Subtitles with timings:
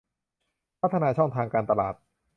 [0.81, 1.95] พัฒนาช่องทางการตลาด